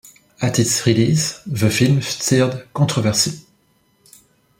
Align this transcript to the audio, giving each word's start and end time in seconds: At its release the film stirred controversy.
At 0.41 0.57
its 0.57 0.87
release 0.87 1.43
the 1.45 1.69
film 1.69 2.01
stirred 2.01 2.67
controversy. 2.73 3.45